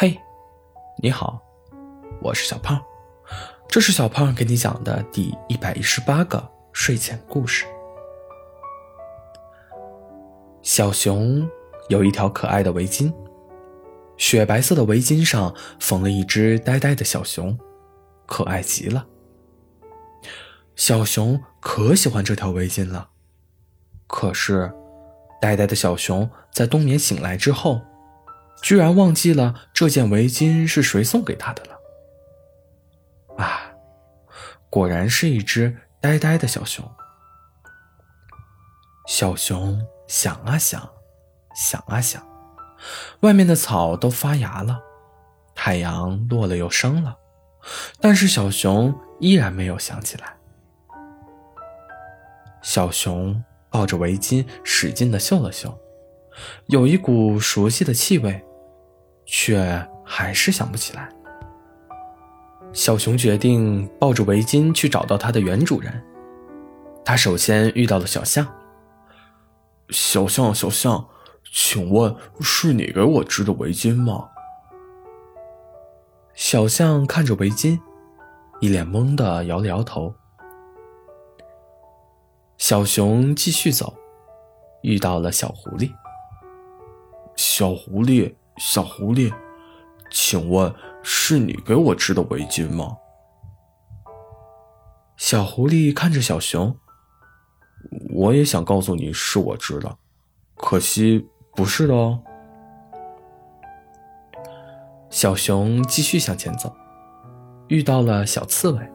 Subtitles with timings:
[0.00, 0.16] 嘿，
[1.02, 1.42] 你好，
[2.22, 2.80] 我是小胖，
[3.66, 7.66] 这是小胖给你讲的第一百一十八个睡前故事。
[10.62, 11.50] 小熊
[11.88, 13.12] 有一条可爱的围巾，
[14.16, 17.58] 雪白色的围巾上缝了一只呆呆的小熊，
[18.24, 19.04] 可爱极了。
[20.76, 23.08] 小熊可喜欢这条围巾了，
[24.06, 24.72] 可是，
[25.40, 27.80] 呆呆的小熊在冬眠醒来之后。
[28.62, 31.78] 居然忘记了这件围巾是谁送给他的了。
[33.38, 33.70] 啊，
[34.68, 36.84] 果然是一只呆呆的小熊。
[39.06, 40.90] 小熊想啊想，
[41.54, 42.22] 想啊想，
[43.20, 44.80] 外面的草都发芽了，
[45.54, 47.16] 太阳落了又升了，
[48.00, 50.36] 但是小熊依然没有想起来。
[52.60, 55.78] 小熊抱着围巾使劲的嗅了嗅，
[56.66, 58.44] 有一股熟悉的气味。
[59.30, 61.06] 却还是想不起来。
[62.72, 66.02] 小熊决定抱着围巾去找到它的原主人。
[67.04, 68.46] 他首先遇到了小象。
[69.90, 71.06] 小象，小象，
[71.52, 74.28] 请问是你给我织的围巾吗？
[76.34, 77.78] 小象看着围巾，
[78.60, 80.14] 一脸懵的摇了摇头。
[82.56, 83.94] 小熊继续走，
[84.82, 85.92] 遇到了小狐狸。
[87.36, 88.34] 小狐狸。
[88.58, 89.32] 小狐狸，
[90.10, 92.96] 请问是你给我织的围巾吗？
[95.16, 96.76] 小狐狸看着小熊，
[98.14, 99.96] 我也想告诉你是我织的，
[100.56, 102.20] 可惜不是的哦。
[105.10, 106.74] 小熊继续向前走，
[107.68, 108.90] 遇到了小刺猬。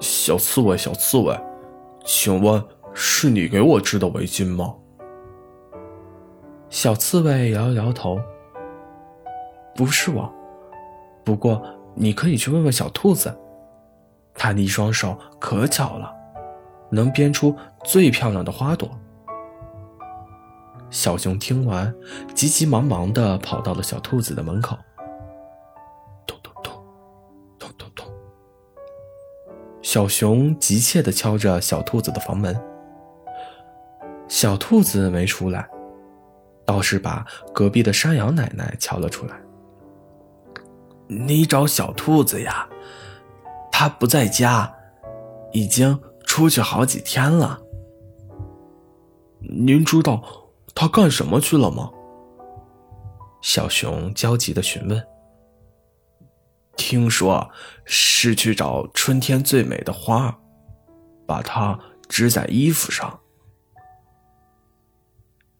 [0.00, 1.38] 小刺猬，小刺猬，
[2.04, 2.62] 请问
[2.94, 4.74] 是你给我织的围巾吗？
[6.68, 8.20] 小刺猬摇摇头。
[9.74, 10.32] 不是我，
[11.24, 11.62] 不过
[11.94, 13.36] 你可以去问问小兔子，
[14.34, 16.12] 它的一双手可巧了，
[16.90, 18.88] 能编出最漂亮的花朵。
[20.90, 21.92] 小熊听完，
[22.34, 24.78] 急急忙忙的跑到了小兔子的门口。
[26.24, 26.72] 咚咚咚，
[27.58, 28.06] 咚咚咚。
[29.82, 32.56] 小熊急切的敲着小兔子的房门。
[34.28, 35.68] 小兔子没出来，
[36.64, 39.36] 倒是把隔壁的山羊奶奶敲了出来。
[41.14, 42.68] 你找小兔子呀？
[43.70, 44.74] 它不在家，
[45.52, 47.60] 已经出去好几天了。
[49.40, 50.22] 您知道
[50.74, 51.90] 它干什么去了吗？
[53.42, 55.06] 小熊焦急的询问。
[56.76, 57.50] 听说
[57.84, 60.38] 是去找春天最美的花，
[61.26, 63.20] 把它织在衣服上。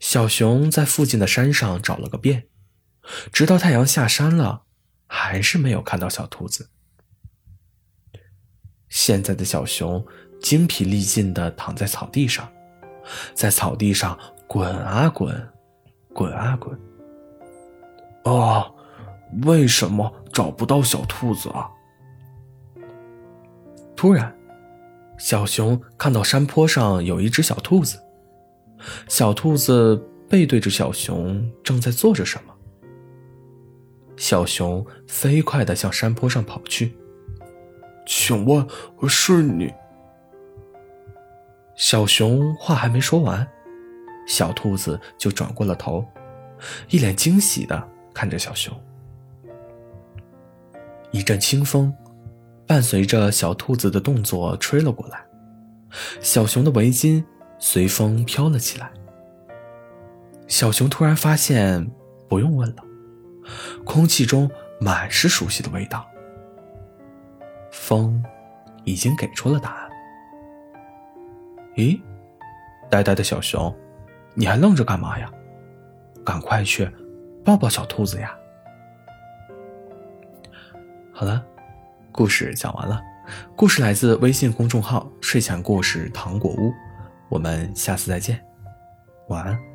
[0.00, 2.48] 小熊在附近的山上找了个遍，
[3.32, 4.62] 直到太阳下山了。
[5.16, 6.68] 还是没有看到小兔子。
[8.88, 10.04] 现在的小熊
[10.42, 12.50] 精疲力尽的躺在草地上，
[13.32, 15.48] 在草地上滚啊滚，
[16.12, 16.76] 滚啊滚。
[18.24, 18.68] 啊，
[19.44, 21.70] 为什么找不到小兔子啊？
[23.94, 24.36] 突然，
[25.16, 28.02] 小熊看到山坡上有一只小兔子，
[29.08, 29.96] 小兔子
[30.28, 32.53] 背对着小熊，正在做着什么。
[34.16, 36.96] 小熊飞快地向山坡上跑去。
[38.06, 38.66] 请问
[39.08, 39.72] 是你？
[41.74, 43.46] 小熊话还没说完，
[44.26, 46.04] 小兔子就转过了头，
[46.90, 48.72] 一脸惊喜地看着小熊。
[51.10, 51.92] 一阵清风
[52.66, 55.24] 伴随着小兔子的动作吹了过来，
[56.20, 57.24] 小熊的围巾
[57.58, 58.90] 随风飘了起来。
[60.46, 61.90] 小熊突然发现，
[62.28, 62.84] 不用问了。
[63.84, 64.50] 空气中
[64.80, 66.06] 满是熟悉的味道，
[67.70, 68.22] 风
[68.84, 69.90] 已经给出了答案。
[71.76, 72.00] 咦，
[72.90, 73.74] 呆呆的小熊，
[74.34, 75.30] 你还愣着干嘛呀？
[76.24, 76.90] 赶快去
[77.44, 78.34] 抱抱小兔子呀！
[81.12, 81.44] 好了，
[82.10, 83.02] 故事讲完了。
[83.56, 86.72] 故事来自微信公众号“睡前故事糖果屋”，
[87.28, 88.44] 我们下次再见，
[89.28, 89.73] 晚安。